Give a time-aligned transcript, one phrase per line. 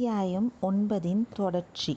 [0.00, 1.96] அத்தியாயம் ஒன்பதின் தொடர்ச்சி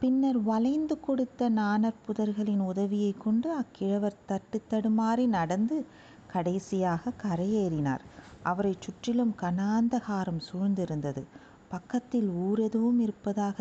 [0.00, 5.86] பின்னர் வளைந்து கொடுத்த நாணற்புதர்களின் உதவியை கொண்டு அக்கிழவர் தட்டு தடுமாறி நடந்து
[6.26, 8.00] கடைசியாக கரையேறினார்.
[8.42, 11.22] அவரை சுற்றிலும் கனாந்தகாரம் சூழ்ந்திருந்தது.
[11.68, 13.00] பக்கத்தில் ஊர் எதுவும்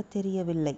[0.09, 0.77] தெரியவில்லை.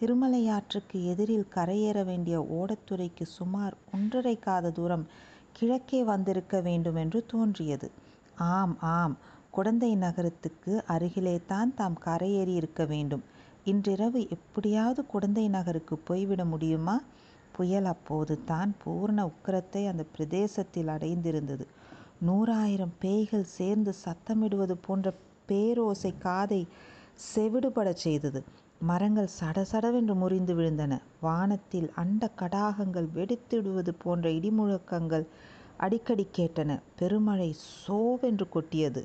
[0.00, 5.06] திருமலையாற்றுக்கு எதிரில் கரையேற வேண்டிய ஓடத்துறைக்கு சுமார் ஒன்றரை காத தூரம்
[5.52, 7.90] கிழக்கே வந்திருக்க வேண்டுமென்று தோன்றியது.
[8.36, 9.18] ஆம் ஆம்
[9.50, 13.22] குடந்தை நகரத்துக்கு அருகிலேதான் தாம் கரையேறி இருக்க வேண்டும்.
[13.64, 16.96] இன்றிரவு எப்படியாவது குடந்தை நகருக்கு போய்விட முடியுமா?
[17.52, 21.64] புயல் அப்போது தான் பூரண உக்கிரத்தை அந்த பிரதேசத்தில் அடைந்திருந்தது.
[22.26, 25.14] நூறாயிரம் பேய்கள் சேர்ந்து சத்தமிடுவது போன்ற
[25.48, 26.66] பேரோசை காதை
[27.34, 28.40] செவிடுபடச் செய்தது.
[28.80, 30.92] மரங்கள் சடசடவென்று முறிந்து விழுந்தன.
[31.20, 35.26] வானத்தில் அண்ட கடாகங்கள் வெடித்திடுவது போன்ற இடிமுழக்கங்கள்
[35.76, 36.70] அடிக்கடி கேட்டன.
[36.98, 37.50] பெருமழை
[37.86, 39.02] சோவென்று கொட்டியது.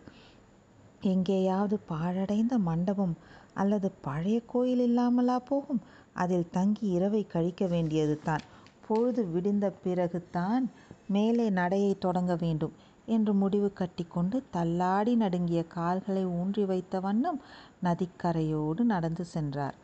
[1.05, 3.15] எங்கேயாவது பாழடைந்த மண்டபம்
[3.53, 5.81] அல்லது பழைய கோயில் இல்லாமலா போகும்?
[6.13, 8.43] அதில் தங்கி இரவைக் கழிக்க வேண்டியதுதான்.
[8.87, 10.63] பொழுது விடிந்த பிறகுதான்
[11.07, 12.73] மேலே நடையைத் தொடங்க வேண்டும்
[13.07, 17.39] என்று முடிவு கட்டிக்கொண்டு தள்ளாடி நடுங்கிய கால்களை ஊன்றி வைத்த வண்ணம்
[17.83, 19.75] நதிக்கரையோடு நடந்து சென்றார்.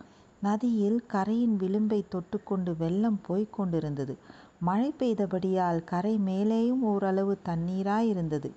[0.42, 4.14] நதியில் கரையின் விளிம்பைத் தொட்டுக்கொண்டு வெள்ளம் போய்க் கொண்டிருந்தது.
[4.60, 8.50] மழை பெய்தபடியால் கரை மேலேயும் ஓரளவு தண்ணீராயிருந்தது.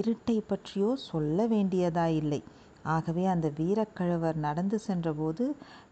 [0.00, 2.40] இருட்டை பற்றியோ சொல்ல வேண்டியதாயில்லை.
[2.82, 5.44] ஆகவே அந்த வீரக்கிழவர் நடந்து சென்றபோது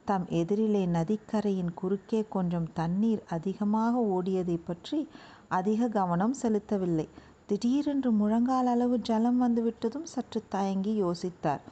[0.05, 5.09] தம் எதிரிலே நதிக்கரையின் குறுக்கே கொஞ்சம் தண்ணீர் அதிகமாக ஓடியதை பற்றி
[5.49, 7.07] அதிக கவனம் செலுத்தவில்லை.
[7.47, 11.63] திடீரென்று முழங்கால் அளவு ஜலம் வந்துவிட்டதும் சற்று தயங்கி யோசித்தார்.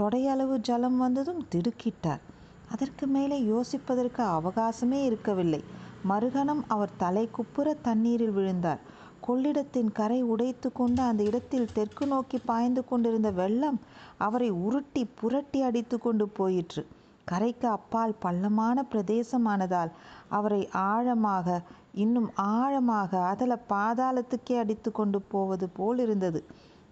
[0.00, 2.22] தொடையளவு ஜலம் வந்ததும் திடுக்கிட்டார்.
[2.70, 5.62] அதற்கு மேலே யோசிப்பதற்கு அவகாசமே இருக்கவில்லை.
[6.08, 8.80] மறுகணம் அவர் தலை குப்புற தண்ணீரில் விழுந்தார்.
[9.26, 13.78] கொள்ளிடத்தின் கரை உடைத்து கொண்டு அந்த இடத்தில் தெற்கு நோக்கி பாய்ந்து கொண்டிருந்த வெள்ளம்
[14.18, 16.82] அவரை உருட்டி புரட்டி அடித்து கொண்டு போயிற்று.
[17.24, 19.92] கரைக்கு அப்பால் பள்ளமான பிரதேசமானதால்
[20.28, 21.60] அவரை ஆழமாக
[21.94, 26.40] இன்னும் ஆழமாக அதல பாதாளத்துக்கே அடித்து கொண்டு போவது போலிருந்தது.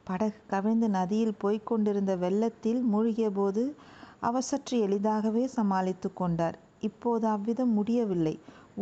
[0.05, 3.65] படகு கவிழ்ந்து நதியில் போய்க்கொண்டிருந்த வெள்ளத்தில் மூழ்கியபோது
[4.21, 6.57] அவர் சற்று எளிதாகவே சமாளித்து கொண்டார்.
[6.81, 8.35] இப்போது அவ்விதம் முடியவில்லை.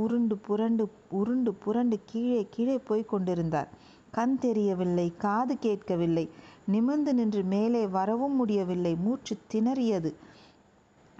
[0.02, 3.68] உருண்டு புரண்டு உருண்டு புரண்டு கீழே கீழே போய்க் கொண்டிருந்தார்.
[4.10, 5.06] கண் தெரியவில்லை.
[5.18, 6.24] காது கேட்கவில்லை.
[6.66, 8.92] நிமிர்ந்து நின்று மேலே வரவும் முடியவில்லை.
[9.04, 10.10] மூச்சு திணறியது.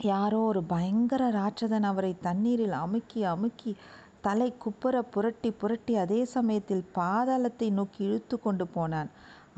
[0.00, 3.72] யாரோ ஒரு பயங்கர ராட்சதன் அவரை தண்ணீரில் அமுக்கி அமுக்கி
[4.20, 9.10] தலை குப்புற புரட்டி புரட்டி அதே சமயத்தில் பாதாளத்தை நோக்கி இழுத்து கொண்டு போனான்.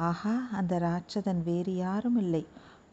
[0.08, 2.42] ஆஹா அந்த ராட்சதன் வேறு யாரும் இல்லை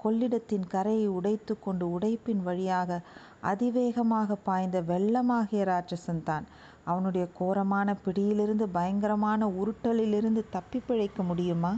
[0.03, 2.99] கொள்ளிடத்தின் கரையை உடைத்து கொண்டு உடைப்பின் வழியாக
[3.41, 6.45] அதிவேகமாக பாய்ந்த வெள்ளமாகிய ராட்சசன்தான்.
[6.83, 11.73] அவனுடைய கோரமான பிடியிலிருந்து பயங்கரமான உருட்டலிலிருந்து தப்பி பிழைக்க முடியுமா?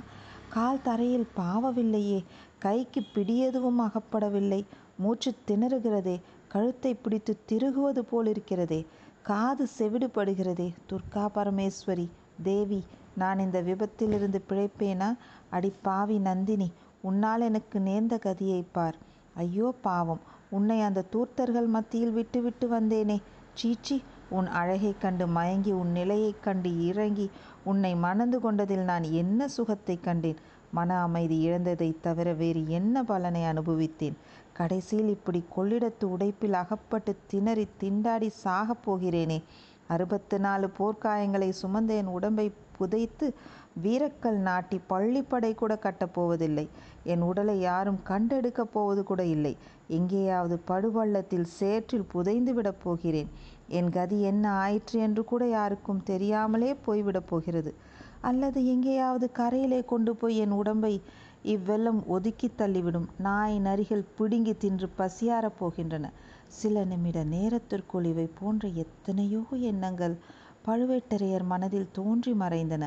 [0.49, 2.19] கால் தரையில் பாவவில்லையே.
[2.59, 4.61] கைக்கு பிடியெதுவும் அகப்படவில்லை.
[4.97, 6.15] மூச்சு திணறுகிறதே.
[6.47, 8.81] கழுத்தை பிடித்துத் திருகுவது போலிருக்கிறதே.
[9.23, 10.73] காது செவிடுபடுகிறதே.
[10.89, 12.07] துர்கா பரமேஸ்வரி!
[12.43, 12.81] தேவி!
[13.15, 15.09] நான் இந்த விபத்திலிருந்து பிழைப்பேனா?
[15.49, 16.69] அடி பாவி நந்தினி!
[17.03, 18.97] உன்னால் எனக்கு நேர்ந்த கதியைப் பார்.
[19.35, 20.21] ஐயோ பாவம்!
[20.49, 23.17] உன்னை அந்த தூர்த்தர்கள் மத்தியில் விட்டுவிட்டு வந்தேனே.
[23.53, 23.97] சீச்சீ!
[24.29, 27.27] உன் அழகைக் கண்டு மயங்கி உன் நிலையைக் கண்டு இறங்கி
[27.63, 30.39] உன்னை மணந்து கொண்டதில் நான் என்ன சுகத்தைக் கண்டேன்?
[30.71, 34.17] மன அமைதி இழந்ததைத் தவிர வேறு என்ன பலனை அனுபவித்தேன்?
[34.53, 39.39] கடைசியில் இப்படி கொள்ளிடத்து உடைப்பில் அகப்பட்டு திணறித் திண்டாடி சாகப் போகிறேனே.
[39.87, 43.27] அறுபத்து நாலு போர்க்காயங்களை சுமந்த என் உடம்பை புதைத்து
[43.83, 46.65] வீரக்கல் நாட்டி பள்ளிப்படை கட்டப் போவதில்லை.
[47.03, 49.53] என் உடலை யாரும் கண்டெடுக்கப் போவது கூட இல்லை.
[49.87, 53.29] எங்கேயாவது படுபள்ளத்தில் சேற்றில் புதைந்து விடப் போகிறேன்.
[53.69, 57.71] என் கதி என்ன ஆயிற்று என்று கூட யாருக்கும் தெரியாமலே போய்விடப் போகிறது.
[58.21, 60.93] அல்லது எங்கேயாவது கரையிலே கொண்டு போய் என் உடம்பை
[61.45, 63.07] இவ்வெல்லம் ஒதுக்கித் தள்ளிவிடும்.
[63.17, 66.05] நாய் நரிகள் பிடுங்கி தின்று பசியாறப் போகின்றன.
[66.49, 69.41] சில நிமிட நேரத்திற்குள் இவை போன்ற எத்தனையோ
[69.71, 70.15] எண்ணங்கள்
[70.65, 72.85] பழுவேட்டரையர் மனதில் தோன்றி மறைந்தன.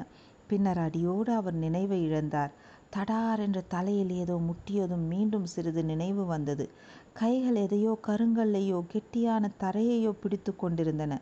[0.52, 2.52] பின்னர் அடியோடு அவர் நினைவை இழந்தார்.
[2.96, 6.64] தடார் என்று தலையில் ஏதோ முட்டியதும் மீண்டும் சிறிது நினைவு வந்தது.
[7.12, 11.12] கைகள் எதையோ கருங்கல்லையோ கெட்டியான தரையையோ பிடித்து கொண்டிருந்தன.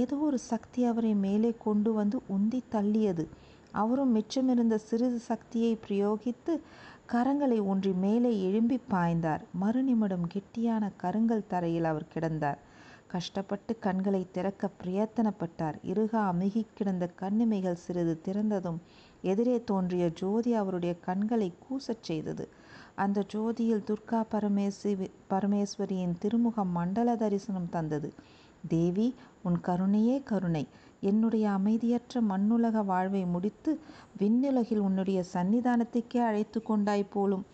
[0.00, 3.24] ஏதோ ஒரு சக்தி அவரை மேலே கொண்டு வந்து உந்தி தள்ளியது.
[3.72, 6.52] அவரும் மிச்சமிருந்த சிறிது சக்தியை பிரயோகித்து
[7.12, 9.42] கரங்களை ஒன்றி மேலே எழும்பி பாய்ந்தார்.
[9.62, 12.58] மறுநிமிடம் கெட்டியான கருங்கல் தரையில் அவர் கிடந்தார்.
[13.08, 15.76] கஷ்டப்பட்டு கண்களை திறக்க பிரயத்தனப்பட்டார்.
[15.82, 18.80] இறுக அமுகி கிடந்த கண்ணிமைகள் சிறிது திறந்ததும்
[19.22, 22.44] எதிரே தோன்றிய ஜோதி அவருடைய கண்களை கூசச் செய்தது.
[22.96, 24.20] அந்த ஜோதியில் துர்கா
[25.30, 28.10] பரமேஸ்வரியின் திருமுகம் மண்டல தரிசனம் தந்தது.
[28.68, 29.08] தேவி!
[29.42, 30.64] உன் கருணையே கருணை.
[31.02, 33.72] என்னுடைய அமைதியற்ற மண்ணுலக வாழ்வை முடித்து
[34.18, 37.44] விண்ணுலகில் உன்னுடைய சந்நிதானத்துக்கே அழைத்து கொண்டாய் போலும்.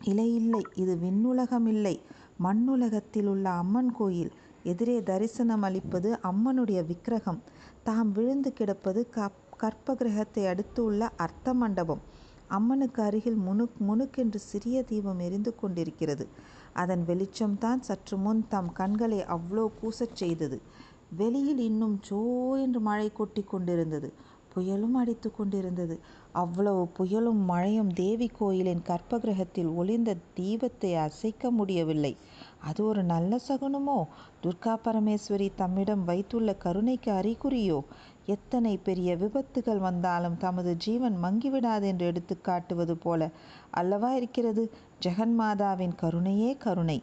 [0.00, 1.94] இல்லை இல்லை இது விண்ணுலகமில்லை
[2.42, 4.32] மண்ணுலகத்தில் உள்ள அம்மன் கோயில்
[4.66, 7.40] எதிரே தரிசனம் அளிப்பது அம்மனுடைய விக்கிரகம்.
[7.82, 12.02] தாம் விழுந்து கிடப்பது கப் கற்பகிரகத்தை அடுத்து உள்ள அர்த்த மண்டபம்.
[12.48, 16.24] அம்மனுக்கு அருகில் முணுக் முணுக்கென்று சிறிய தீபம் எரிந்து கொண்டிருக்கிறது.
[16.74, 20.58] அதன் வெளிச்சம்தான் சற்று முன் தம் கண்களை அவ்வளோ கூசச் செய்தது.
[21.16, 22.20] வெளியில் இன்னும் ஜோ
[22.56, 24.08] என்று மழை கொட்டி கொண்டிருந்தது.
[24.54, 25.96] புயலும் அடித்து கொண்டிருந்தது.
[26.32, 32.12] அவ்வளவு புயலும் மழையும் தேவி கோயிலின் கற்பகிரகத்தில் ஒளிந்த தீபத்தை அசைக்க முடியவில்லை.
[32.66, 33.96] அது ஒரு நல்ல சகுனமோ?
[34.42, 37.78] துர்கா பரமேஸ்வரி தம்மிடம் வைத்துள்ள கருணைக்கு அறிகுறியோ?
[38.26, 43.30] எத்தனை பெரிய விபத்துகள் வந்தாலும் தமது ஜீவன் மங்கிவிடாது என்று எடுத்து காட்டுவது போல
[43.70, 44.64] அல்லவா இருக்கிறது?
[45.02, 46.98] ஜெகன்மாதாவின் கருணையே கருணை.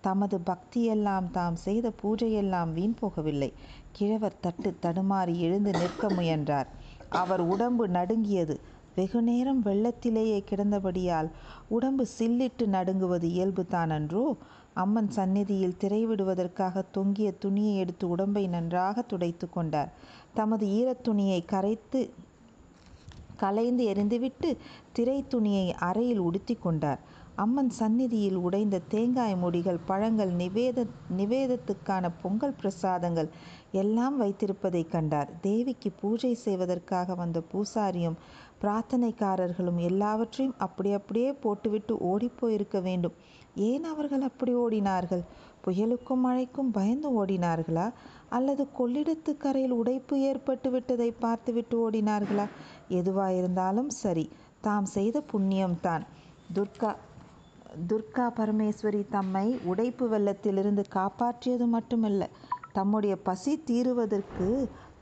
[0.00, 3.50] தமது பக்தியெல்லாம் தாம் செய்த பூஜையெல்லாம் வீண் போகவில்லை.
[3.92, 6.68] கிழவர் தட்டு தடுமாறி எழுந்து நிற்க முயன்றார்.
[7.12, 8.56] அவர் உடம்பு நடுங்கியது.
[8.94, 11.30] வெகு நேரம் வெள்ளத்திலேயே கிடந்தபடியால்
[11.68, 14.36] உடம்பு சில்லிட்டு நடுங்குவது இயல்பு அன்றோ
[14.74, 19.90] அம்மன் சந்நிதியில் திரைவிடுவதற்காக தொங்கிய துணியை எடுத்து உடம்பை நன்றாக துடைத்து கொண்டார்.
[20.34, 22.10] தமது ஈரத் துணியை கரைத்து
[23.36, 24.56] கலைந்து எறிந்துவிட்டு
[24.92, 26.98] திரை துணியை அறையில் உடுத்தி கொண்டார்.
[27.36, 30.86] அம்மன் சந்நிதியில் உடைந்த தேங்காய் முடிகள் பழங்கள் நிவேத
[31.16, 33.28] நிவேதத்துக்கான பொங்கல் பிரசாதங்கள்
[33.72, 35.30] எல்லாம் வைத்திருப்பதை கண்டார்.
[35.40, 38.18] தேவிக்கு பூஜை செய்வதற்காக வந்த பூசாரியும்
[38.64, 43.16] பிரார்த்தனைக்காரர்களும் எல்லாவற்றையும் அப்படி அப்படியே போட்டுவிட்டு ஓடிப்போயிருக்க வேண்டும்.
[43.60, 45.24] ஏன் அவர்கள் அப்படி ஓடினார்கள்?
[45.64, 47.86] புயலுக்கும் மழைக்கும் பயந்து ஓடினார்களா?
[48.28, 52.46] அல்லது கொள்ளிடத்து கரையில் உடைப்பு ஏற்பட்டு விட்டதை பார்த்துவிட்டு ஓடினார்களா?
[52.90, 54.24] எதுவாயிருந்தாலும் சரி
[54.60, 56.04] தாம் செய்த புண்ணியம்தான்.
[56.54, 56.90] துர்கா
[57.90, 62.28] துர்கா பரமேஸ்வரி தம்மை உடைப்பு வெள்ளத்திலிருந்து காப்பாற்றியது மட்டுமல்ல
[62.72, 64.46] தம்முடைய பசி தீருவதற்கு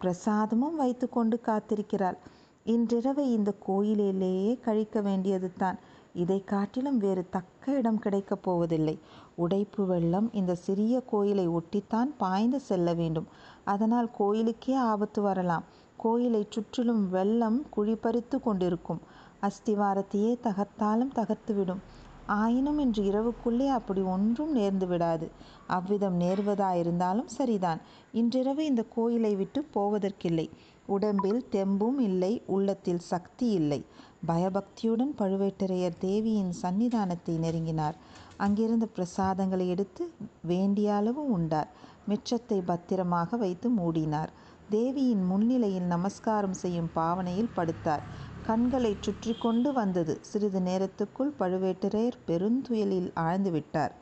[0.02, 2.18] பிரசாதமும் வைத்து கொண்டு காத்திருக்கிறாள்
[2.66, 5.78] இன்றிரவை இந்த கோயிலிலேயே கழிக்க வேண்டியது தான்
[6.14, 8.98] இதை காட்டிலும் வேறு தக்க இடம் கிடைக்கப் போவதில்லை.
[9.34, 13.26] உடைப்பு வெள்ளம் இந்த சிறிய கோயிலை ஒட்டித்தான் பாய்ந்து செல்ல வேண்டும்.
[13.64, 15.64] அதனால் கோயிலுக்கே ஆபத்து வரலாம்.
[15.96, 19.00] கோயிலை சுற்றிலும் வெள்ளம் குழிபறித்து கொண்டிருக்கும்.
[19.42, 21.82] அஸ்திவாரத்தையே தகர்த்தாலும் தகர்த்துவிடும்.
[22.26, 25.26] ஆயினும் இன்று இரவுக்குள்ளே அப்படி ஒன்றும் நேர்ந்து விடாது.
[25.66, 27.80] அவ்விதம் நேர்வதாயிருந்தாலும் சரிதான்.
[28.12, 30.46] இன்றிரவு இந்த கோயிலை விட்டு போவதற்கில்லை.
[30.86, 33.84] உடம்பில் தெம்பும் இல்லை உள்ளத்தில் சக்தி இல்லை.
[34.26, 37.94] பயபக்தியுடன் பழுவேட்டரையர் தேவியின் சன்னிதானத்தை நெருங்கினார்.
[38.36, 40.10] அங்கிருந்த பிரசாதங்களை எடுத்து
[40.42, 41.68] வேண்டிய அளவு உண்டார்.
[42.08, 44.28] மிச்சத்தை பத்திரமாக வைத்து மூடினார்.
[44.70, 48.00] தேவியின் முன்னிலையில் நமஸ்காரம் செய்யும் பாவனையில் படுத்தார்.
[48.42, 50.18] கண்களை சுற்றி கொண்டு வந்தது.
[50.20, 53.92] சிறிது நேரத்துக்குள் பழுவேட்டரையர் பெருந்துயலில் ஆழ்ந்து விட்டார்.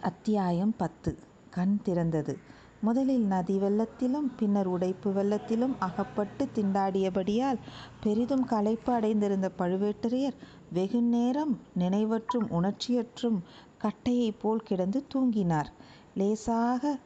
[0.00, 1.18] அத்தியாயம் பத்து.
[1.50, 2.38] கண் திறந்தது.
[2.80, 7.60] முதலில் நதி வெள்ளத்திலும் பின்னர் உடைப்பு வெள்ளத்திலும் அகப்பட்டு திண்டாடியபடியால்
[8.00, 10.36] பெரிதும் களைப்பு அடைந்திருந்த பழுவேட்டரையர்
[10.70, 13.38] வெகு நேரம் நினைவற்றும் உணர்ச்சியற்றும்
[13.82, 15.70] கட்டையைப் போல் கிடந்து தூங்கினார்.
[16.14, 16.98] லேசாக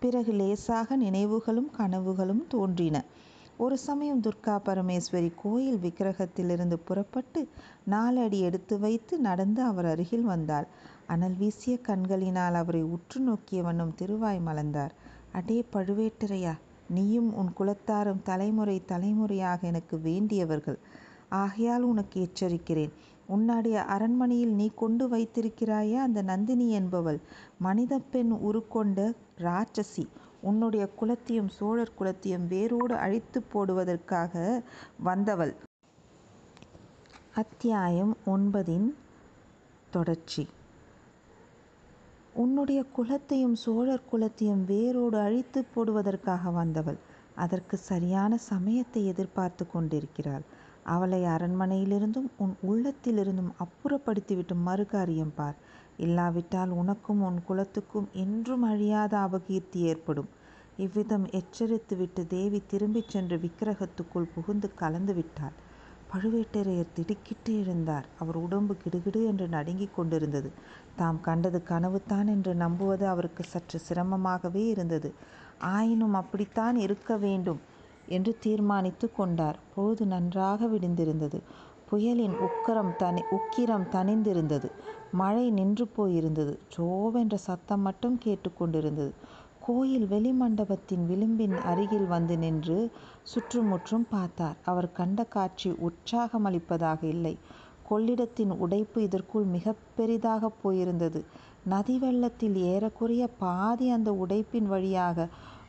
[0.00, 3.04] பிறகு லேசாக நினைவுகளும் கனவுகளும் தோன்றின.
[3.58, 7.40] ஒரு சமயம் துர்கா பரமேஸ்வரி கோயில் விக்கிரகத்திலிருந்து புறப்பட்டு
[7.84, 10.66] நாலடி எடுத்து வைத்து நடந்து அவர் அருகில் வந்தாள்.
[11.06, 14.92] அனல் வீசிய கண்களினால் அவரை உற்று நோக்கியவண்ணம் திருவாய் மலர்ந்தார்.
[15.32, 16.54] அடே பழுவேட்டரையா
[16.88, 20.78] நீயும் உன் குலத்தாரும் தலைமுறை தலைமுறையாக எனக்கு வேண்டியவர்கள்.
[21.28, 22.94] ஆகையால் உனக்கு எச்சரிக்கிறேன்.
[23.26, 27.20] உன்னுடைய அரண்மனையில் நீ கொண்டு வைத்திருக்கிறாயே அந்த நந்தினி என்பவள்.
[27.58, 29.00] மனித பெண் உருக்கொண்ட
[29.38, 30.06] ராட்சசி
[30.40, 34.62] உன்னுடைய குலத்தையும் சோழர் குலத்தையும் வேரோடு அழித்து போடுவதற்காக
[35.02, 35.54] வந்தவள்.
[37.34, 38.94] அத்தியாயம் ஒன்பதின்
[39.90, 40.48] தொடர்ச்சி.
[42.34, 46.98] உன்னுடைய குலத்தையும் சோழர் குலத்தையும் வேரோடு அழித்து போடுவதற்காக வந்தவள்.
[47.34, 50.42] அதற்கு சரியான சமயத்தை எதிர்பார்த்து கொண்டிருக்கிறாள்.
[50.84, 55.56] அவளை அரண்மனையிலிருந்தும் உன் உள்ளத்திலிருந்தும் அப்புறப்படுத்திவிட்டு மறுகாரியம் பார்.
[55.98, 60.28] இல்லாவிட்டால் உனக்கும் உன் குலத்துக்கும் என்றும் அழியாத அபகீர்த்தி ஏற்படும்.
[60.78, 65.56] இவ்விதம் எச்சரித்துவிட்டு தேவி திரும்பிச் சென்று விக்கிரகத்துக்குள் புகுந்து கலந்து விட்டாள்.
[66.10, 68.06] பழுவேட்டரையர் திடுக்கிட்டு எழுந்தார்.
[68.18, 70.50] அவர் உடம்பு கிடுகிடு என்று நடுங்கிக் கொண்டிருந்தது.
[70.96, 75.10] தாம் கண்டது கனவுத்தான் என்று நம்புவது அவருக்கு சற்று சிரமமாகவே இருந்தது.
[75.72, 77.60] ஆயினும் அப்படித்தான் இருக்க வேண்டும்
[78.08, 79.58] என்று தீர்மானித்து கொண்டார்.
[79.74, 81.38] பொழுது நன்றாக விடிந்திருந்தது.
[81.90, 84.68] புயலின் உக்கரம் தனி உக்கிரம் தணிந்திருந்தது.
[85.12, 86.54] மழை நின்று போயிருந்தது.
[86.76, 89.12] ஜோவென்ற சத்தம் மட்டும் கேட்டுக்கொண்டிருந்தது
[89.60, 92.76] கோயில் வெளிமண்டபத்தின் விளிம்பின் அருகில் வந்து நின்று
[93.22, 94.56] சுற்றுமுற்றும் பார்த்தார்.
[94.64, 97.34] அவர் கண்ட காட்சி உற்சாகமளிப்பதாக இல்லை.
[97.90, 99.66] கொள்ளிடத்தின் உடைப்பு இதற்குள் மிக
[99.96, 101.20] பெரிதாக போயிருந்தது.
[101.64, 105.28] நதி வெள்ளத்தில் ஏறக்குறைய பாதி அந்த உடைப்பின் வழியாக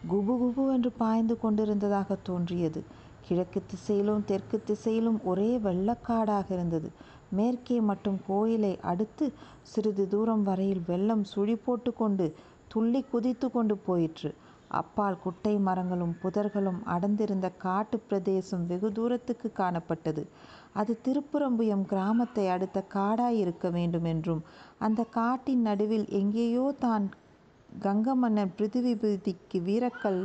[0.10, 2.82] குபு குபு என்று பாய்ந்து கொண்டிருந்ததாக தோன்றியது.
[3.30, 6.90] கிழக்கு திசையிலும் தெற்கு திசையிலும் ஒரே வெள்ளக்காடாக இருந்தது.
[7.30, 9.26] மேற்கே மட்டும் கோயிலை அடுத்து
[9.64, 12.28] சிறிது தூரம் வரையில் வெள்ளம் சுழி போட்டு கொண்டு
[12.68, 14.32] துள்ளி குதித்து கொண்டு போயிற்று.
[14.80, 20.24] அப்பால் குட்டை மரங்களும் புதர்களும் அடர்ந்திருந்த காட்டு பிரதேசம் வெகு தூரத்துக்கு காணப்பட்டது.
[20.74, 24.44] அது திருப்புறம்புயம் கிராமத்தை அடுத்த காடாய் இருக்க வேண்டும் என்றும்
[24.80, 27.06] அந்த காட்டின் நடுவில் எங்கேயோ தான்
[27.84, 30.22] கங்கமன்னன் மன்னன் பிருதிவிபதிக்கு வீரக்கல்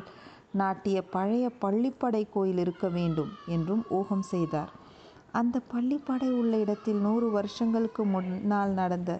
[0.54, 4.72] நாட்டிய பழைய பள்ளிப்படை கோயில் இருக்க வேண்டும் என்றும் ஊகம் செய்தார்.
[5.32, 9.12] அந்த பள்ளிப்படை உள்ள இடத்தில் நூறு வருஷங்களுக்கு முன்னால் நடந்த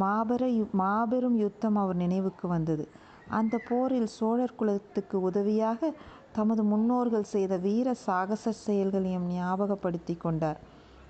[0.00, 2.84] மாபெர மாபெரும் யுத்தம் அவர் நினைவுக்கு வந்தது.
[3.30, 5.90] அந்த போரில் சோழர் குலத்துக்கு உதவியாக
[6.32, 10.60] தமது முன்னோர்கள் செய்த வீர சாகச செயல்களையும் ஞாபகப்படுத்தி கொண்டார்.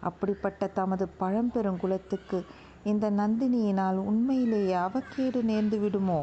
[0.01, 2.39] அப்படிப்பட்ட தமது பழம்பெருங்குலத்துக்கு
[2.85, 6.21] இந்த நந்தினியினால் உண்மையிலேயே அவக்கேடு நேர்ந்து விடுமோ?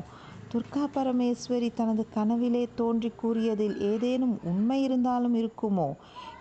[0.51, 5.89] துர்கா பரமேஸ்வரி தனது கனவிலே தோன்றி கூறியதில் ஏதேனும் உண்மை இருந்தாலும் இருக்குமோ?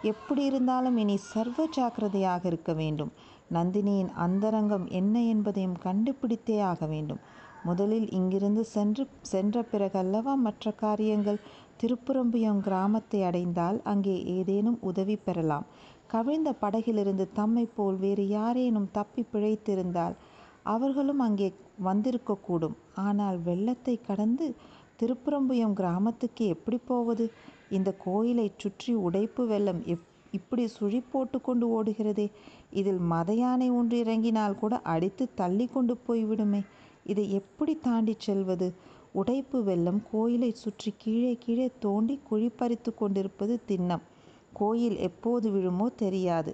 [0.02, 3.10] எப்படி இருந்தாலும் இனி சர்வ ஜாக்கிரதையாக இருக்க வேண்டும்.
[3.52, 7.20] நந்தினியின் அந்தரங்கம் என்ன என்பதையும் கண்டுபிடித்தே ஆக வேண்டும்.
[7.64, 11.42] முதலில் இங்கிருந்து சென்று சென்ற பிறகல்லவா மற்ற காரியங்கள்?
[11.82, 15.66] திருப்புறம்பியம் கிராமத்தை அடைந்தால் அங்கே ஏதேனும் உதவி பெறலாம்.
[16.06, 20.14] கவிழ்ந்த படகிலிருந்து தம்மை போல் வேறு யாரேனும் தப்பி பிழைத்திருந்தால்
[20.62, 21.48] அவர்களும் அங்கே
[21.84, 22.76] வந்திருக்கக்கூடும்.
[22.94, 24.54] ஆனால் வெள்ளத்தை கடந்து
[25.02, 27.30] திருப்புறம்புயம் கிராமத்துக்கு எப்படி போவது?
[27.68, 32.26] இந்த கோயிலை சுற்றி உடைப்பு வெள்ளம் எப் இப்படி சுழி போட்டு கொண்டு ஓடுகிறதே.
[32.70, 36.60] இதில் மத யானை ஒன்று இறங்கினால் கூட அடித்து தள்ளி கொண்டு போய்விடுமே.
[37.04, 38.68] இதை எப்படி தாண்டி செல்வது?
[39.12, 44.04] உடைப்பு வெள்ளம் கோயிலை சுற்றி கீழே கீழே தோண்டி குழி பறித்து கொண்டிருப்பது திண்ணம்.
[44.52, 46.52] கோயில் எப்போது விழுமோ தெரியாது.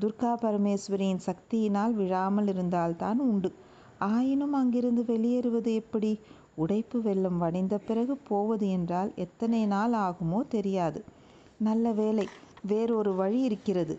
[0.00, 3.50] துர்கா பரமேஸ்வரியின் சக்தியினால் விழாமல் இருந்தால்தான் உண்டு.
[4.00, 6.12] ஆயினும் அங்கிருந்து வெளியேறுவது எப்படி?
[6.56, 11.00] உடைப்பு வெள்ளம் வடிந்த பிறகு போவது என்றால் எத்தனை நாள் ஆகுமோ தெரியாது.
[11.58, 12.26] நல்ல வேலை
[12.62, 13.94] வேறொரு வழி இருக்கிறது.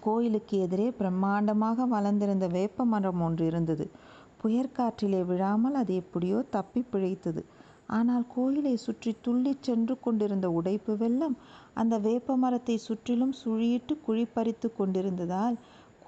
[0.00, 3.86] கோயிலுக்கு எதிரே பிரம்மாண்டமாக வளர்ந்திருந்த வேப்ப மரம் ஒன்று இருந்தது.
[4.42, 7.42] புயற்காற்றிலே விழாமல் அது எப்படியோ தப்பி பிழைத்தது.
[7.86, 11.36] ஆனால் கோயிலை சுற்றி துள்ளி சென்று கொண்டிருந்த உடைப்பு வெள்ளம்
[11.74, 15.56] அந்த வேப்ப மரத்தை சுற்றிலும் சுழியிட்டு குழி பறித்து கொண்டிருந்ததால்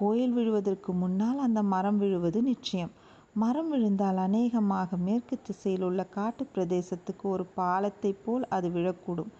[0.01, 2.93] கோயில் விழுவதற்கு முன்னால் அந்த மரம் விழுவது நிச்சயம்.
[3.35, 9.31] மரம் விழுந்தால் அநேகமாக மேற்கு திசையில் உள்ள காட்டு பிரதேசத்துக்கு ஒரு பாலத்தை போல் அது விழக்கூடும்.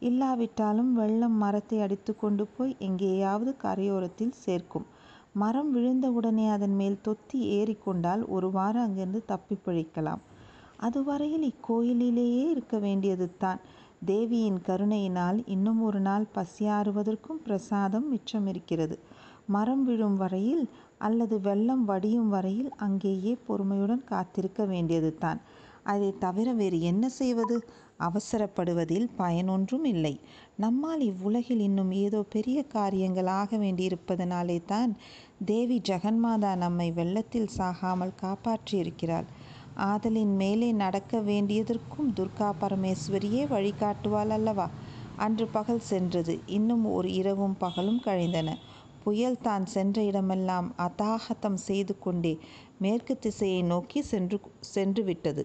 [0.00, 4.86] இல்லாவிட்டாலும் வெள்ளம் மரத்தை அடித்து கொண்டு போய் எங்கேயாவது கரையோரத்தில் சேர்க்கும்.
[5.32, 10.22] மரம் விழுந்தவுடனே அதன் மேல் தொத்தி ஏறிக்கொண்டால் ஒரு வாரம் அங்கிருந்து தப்பி பிழைக்கலாம்.
[10.78, 13.60] அதுவரையில் இக்கோயிலிலேயே இருக்க வேண்டியது தான்.
[14.06, 18.96] தேவியின் கருணையினால் இன்னும் ஒரு நாள் பசியாறுவதற்கும் பிரசாதம் மிச்சம் இருக்கிறது
[19.48, 20.64] மரம் விழும் வரையில்
[20.98, 25.40] அல்லது வெள்ளம் வடியும் வரையில் அங்கேயே பொறுமையுடன் காத்திருக்க வேண்டியது தான்
[25.84, 27.56] அதை தவிர வேறு என்ன செய்வது?
[28.00, 30.12] அவசரப்படுவதில் பயனொன்றும் இல்லை.
[30.56, 34.92] நம்மால் இவ்வுலகில் இன்னும் ஏதோ பெரிய காரியங்கள் ஆக வேண்டியிருப்பதனாலே தான்
[35.44, 39.28] தேவி ஜெகன்மாதா நம்மை வெள்ளத்தில் சாகாமல் காப்பாற்றியிருக்கிறாள்.
[39.84, 44.66] ஆதலின் மேலே நடக்க வேண்டியதற்கும் துர்கா பரமேஸ்வரியே வழிகாட்டுவாள் அல்லவா?
[45.16, 46.34] அன்று பகல் சென்றது.
[46.48, 48.48] இன்னும் ஒரு இரவும் பகலும் கழிந்தன.
[49.04, 52.34] புயல் தான் சென்ற இடமெல்லாம் அதாகதம் செய்து கொண்டே
[52.78, 54.38] மேற்கு திசையை நோக்கி சென்று
[54.74, 55.44] சென்று விட்டது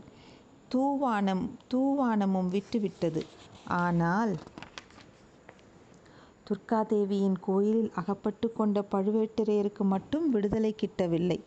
[0.71, 3.21] தூவானம் தூவானமும் விட்டுவிட்டது.
[3.83, 4.33] ஆனால்
[6.47, 11.39] துர்காதேவியின் கோயிலில் அகப்பட்டு கொண்ட பழுவேட்டரையருக்கு மட்டும் விடுதலை கிட்டவில்லை.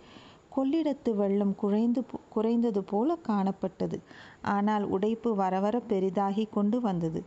[0.57, 2.01] கொள்ளிடத்து வெள்ளம் குறைந்து
[2.35, 3.99] குறைந்தது போல காணப்பட்டது.
[4.55, 7.21] ஆனால் உடைப்பு வரவர பெரிதாகி கொண்டு வந்தது.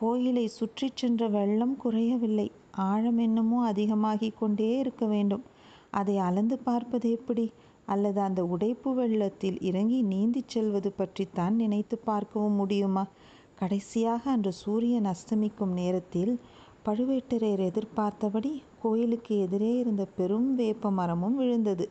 [0.00, 2.48] கோயிலை சுற்றி சென்ற வெள்ளம் குறையவில்லை.
[2.76, 5.42] ஆழம் என்னமோ அதிகமாகி கொண்டே இருக்க வேண்டும்.
[5.90, 7.52] அதை அளந்து பார்ப்பது எப்படி?
[7.86, 13.06] அல்லது அந்த உடைப்பு வெள்ளத்தில் இறங்கி நீந்திச் செல்வது பற்றித்தான் நினைத்து பார்க்கவும் முடியுமா?
[13.54, 16.40] கடைசியாக அன்று சூரியன் அஸ்தமிக்கும் நேரத்தில்
[16.88, 21.88] பழுவேட்டரையர் எதிர்பார்த்தபடி கோயிலுக்கு எதிரே இருந்த பெரும் வேப்ப மரமும் விழுந்தது.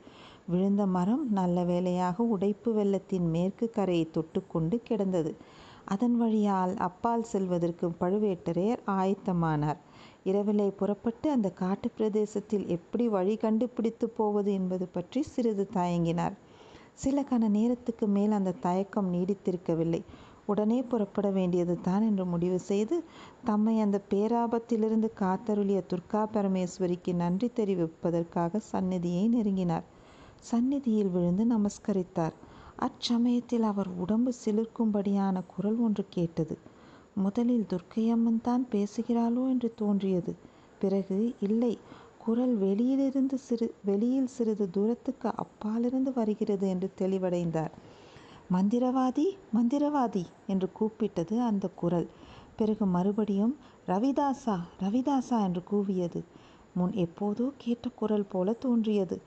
[0.48, 5.36] விழுந்த மரம் நல்ல வேளையாக உடைப்பு வெள்ளத்தின் மேற்கு கரையை தொட்டுக்கொண்டு கிடந்தது.
[5.86, 9.80] அதன் வழியால் அப்பால் செல்வதற்கு பழுவேட்டரையர் ஆயத்தமானார்.
[10.25, 16.36] இரவிலே புறப்பட்டு அந்த காட்டு பிரதேசத்தில் எப்படி வழி கண்டுபிடித்து போவது என்பது பற்றி சிறிது தயங்கினார்.
[16.94, 20.01] சில கண நேரத்துக்கு மேல் அந்த தயக்கம் நீடித்திருக்கவில்லை.
[20.46, 22.96] உடனே புறப்பட வேண்டியது தான் என்று முடிவு செய்து
[23.44, 29.86] தம்மை அந்த பேராபத்திலிருந்து காத்தருளிய துர்கா பரமேஸ்வரிக்கு நன்றி தெரிவிப்பதற்காக சந்நிதியை நெருங்கினார்.
[30.42, 32.36] சந்நிதியில் விழுந்து நமஸ்கரித்தார்.
[32.80, 36.56] அச்சமயத்தில் அவர் உடம்பு சிலிர்க்கும்படியான குரல் ஒன்று கேட்டது.
[37.15, 40.32] முதலில் துர்க்கையம்மன் தான் பேசுகிறாளோ என்று தோன்றியது.
[40.79, 41.74] பிறகு இல்லை
[42.17, 47.74] குரல் வெளியிலிருந்து சிறு வெளியில் சிறிது தூரத்துக்கு அப்பாலிருந்து வருகிறது என்று தெளிவடைந்தார்.
[48.51, 52.08] மந்திரவாதி மந்திரவாதி என்று கூப்பிட்டது அந்த குரல்.
[52.55, 53.53] பிறகு மறுபடியும்
[53.88, 56.22] ரவிதாசா ரவிதாசா என்று கூவியது.
[56.74, 59.17] முன் எப்போதோ கேட்ட குரல் போல தோன்றியது.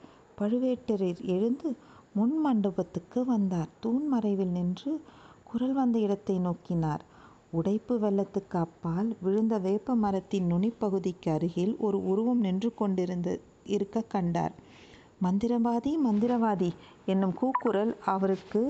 [0.41, 1.69] பழுவேட்டரர் எழுந்து
[2.13, 3.69] முன் மண்டபத்துக்கு வந்தார்.
[3.79, 5.01] தூண் மறைவில் நின்று
[5.43, 7.03] குரல் வந்த இடத்தை நோக்கினார்.
[7.57, 13.29] உடைப்பு வெள்ளத்துக்கு அப்பால் விழுந்த வேப்ப மரத்தின் நுனிப்பகுதிக்கு அருகில் ஒரு உருவம் நின்று கொண்டிருந்த
[13.65, 14.53] இருக்க கண்டார்.
[15.23, 16.69] மந்திரவாதி மந்திரவாதி
[17.05, 18.63] என்னும் கூக்குரல் அவருக்கு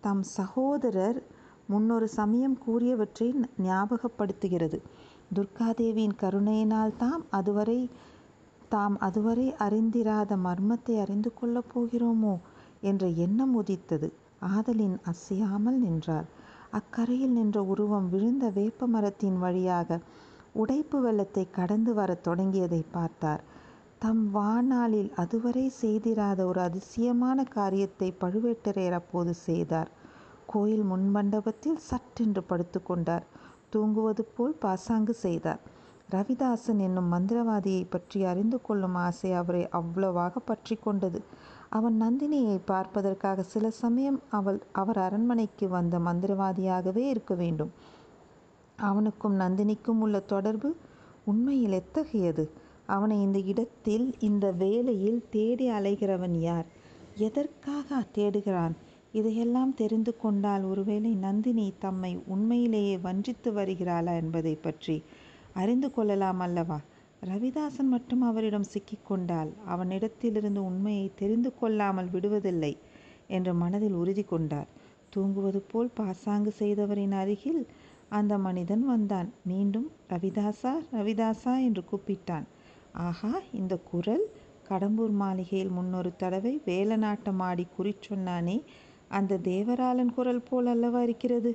[0.00, 1.18] தம் சகோதரர்
[1.66, 3.28] முன்னொரு சமயம் கூறியவற்றை
[3.62, 4.78] ஞாபகப்படுத்துகிறது.
[5.34, 7.80] துர்காதேவியின் கருணையினால் தாம் அதுவரை
[8.68, 12.34] தாம் அதுவரை அறிந்திராத மர்மத்தை அறிந்து கொள்ளப் போகிறோமோ
[12.80, 14.08] என்ற எண்ணம் உதித்தது.
[14.54, 16.28] ஆதலின் அசையாமல் நின்றார்.
[16.70, 19.98] அக்கரையில் நின்ற உருவம் விழுந்த வேப்ப மரத்தின் வழியாக
[20.52, 23.42] உடைப்பு வெள்ளத்தை கடந்து வரத் தொடங்கியதை பார்த்தார்.
[23.98, 29.90] தம் வாழ்நாளில் அதுவரை செய்திராத ஒரு அதிசயமான காரியத்தை பழுவேட்டரையர் அப்போது செய்தார்.
[30.46, 33.24] கோயில் முன்மண்டபத்தில் சட்டென்று படுத்துக்கொண்டார்
[33.70, 35.58] தூங்குவது போல் பாசாங்கு செய்தார்.
[36.10, 41.20] ரவிதாசன் என்னும் மந்திரவாதியை பற்றி அறிந்து கொள்ளும் ஆசை அவரை அவ்வளவாக பற்றி கொண்டது.
[41.68, 47.70] அவன் நந்தினியை பார்ப்பதற்காக சில சமயம் அவள் அவர் அரண்மனைக்கு வந்த மந்திரவாதியாகவே இருக்க வேண்டும்.
[48.76, 50.76] அவனுக்கும் நந்தினிக்கும் உள்ள தொடர்பு
[51.24, 52.50] உண்மையில் எத்தகையது?
[52.86, 56.66] அவனை இந்த இடத்தில் இந்த வேலையில் தேடி அலைகிறவன் யார்?
[57.16, 58.74] எதற்காக தேடுகிறான்?
[59.12, 65.02] இதையெல்லாம் தெரிந்து கொண்டால் ஒருவேளை நந்தினி தம்மை உண்மையிலேயே வஞ்சித்து வருகிறாளா என்பதை பற்றி
[65.52, 66.80] அறிந்து கொள்ளலாம் அல்லவா?
[67.22, 72.72] ரவிதாசன் மட்டும் அவரிடம் சிக்கிக்கொண்டால் அவனிடத்திலிருந்து உண்மையை தெரிந்து கொள்ளாமல் விடுவதில்லை
[73.28, 74.68] என்று மனதில் உறுதி கொண்டார்.
[75.12, 77.62] தூங்குவது போல் பாசாங்கு செய்தவரின் அருகில்
[78.10, 79.28] அந்த மனிதன் வந்தான்.
[79.44, 82.46] மீண்டும் ரவிதாசா ரவிதாசா என்று கூப்பிட்டான்.
[83.00, 84.24] ஆஹா இந்த குரல்!
[84.68, 88.56] கடம்பூர் மாளிகையில் முன்னொரு தடவை வேலநாட்டம் ஆடி குறி சொன்னானே
[89.10, 91.50] அந்த தேவராளன் குரல் போல் அல்லவா இருக்கிறது?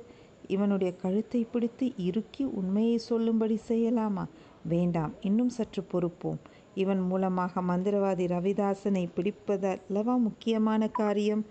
[0.48, 4.24] இவனுடைய கழுத்தை பிடித்து இறுக்கி உண்மையை சொல்லும்படி செய்யலாமா?
[4.64, 6.38] வேண்டாம் இன்னும் சற்று பொறுப்போம்.
[6.74, 11.46] இவன் மூலமாக மந்திரவாதி ரவிதாசனை பிடிப்பதல்லவா முக்கியமான காரியம்?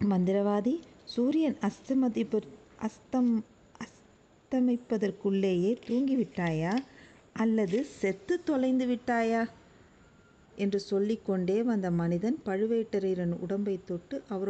[0.00, 2.40] மந்திரவாதி சூரியன் அஸ்தமதிப்பு
[2.78, 3.44] அஸ்தம்
[3.84, 6.76] அஸ்தமிப்பதற்குள்ளேயே தூங்கிவிட்டாயா?
[7.32, 9.48] அல்லது செத்து தொலைந்து விட்டாயா?
[10.56, 14.48] என்று சொல்லிக்கொண்டே வந்த மனிதன் பழுவேட்டரையரின் உடம்பை தொட்டு அவருடைய